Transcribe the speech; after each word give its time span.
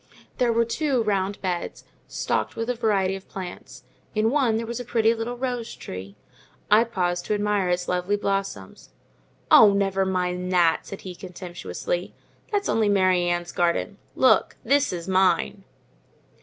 There 0.39 0.51
were 0.51 0.65
two 0.65 1.03
round 1.03 1.39
beds, 1.41 1.83
stocked 2.07 2.55
with 2.55 2.71
a 2.71 2.73
variety 2.73 3.15
of 3.15 3.29
plants. 3.29 3.83
In 4.15 4.31
one 4.31 4.57
there 4.57 4.65
was 4.65 4.79
a 4.79 4.83
pretty 4.83 5.13
little 5.13 5.37
rose 5.37 5.75
tree. 5.75 6.15
I 6.71 6.85
paused 6.85 7.25
to 7.25 7.35
admire 7.35 7.69
its 7.69 7.87
lovely 7.87 8.15
blossoms. 8.15 8.89
"Oh, 9.51 9.73
never 9.73 10.03
mind 10.03 10.51
that!" 10.53 10.87
said 10.87 11.01
he, 11.01 11.13
contemptuously. 11.13 12.15
"That's 12.51 12.67
only 12.67 12.89
Mary 12.89 13.25
Ann's 13.29 13.51
garden; 13.51 13.99
look, 14.15 14.55
THIS 14.63 14.91
is 14.91 15.07
mine." 15.07 15.65